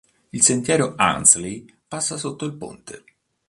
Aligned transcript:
Il 0.31 0.41
sentiero 0.41 0.95
Anglesey 0.97 1.63
passa 1.87 2.17
sotto 2.17 2.45
al 2.45 2.55
ponte. 2.55 3.03